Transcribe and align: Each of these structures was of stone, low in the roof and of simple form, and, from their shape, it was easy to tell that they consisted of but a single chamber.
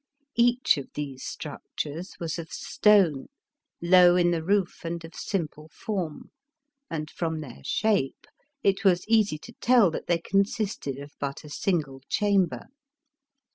Each 0.35 0.77
of 0.79 0.91
these 0.95 1.23
structures 1.23 2.15
was 2.19 2.39
of 2.39 2.51
stone, 2.51 3.27
low 3.83 4.15
in 4.15 4.31
the 4.31 4.43
roof 4.43 4.83
and 4.83 5.05
of 5.05 5.13
simple 5.13 5.69
form, 5.71 6.31
and, 6.89 7.07
from 7.07 7.39
their 7.41 7.63
shape, 7.63 8.25
it 8.63 8.83
was 8.83 9.07
easy 9.07 9.37
to 9.37 9.53
tell 9.61 9.91
that 9.91 10.07
they 10.07 10.17
consisted 10.17 10.97
of 10.97 11.11
but 11.19 11.43
a 11.43 11.49
single 11.51 12.01
chamber. 12.09 12.65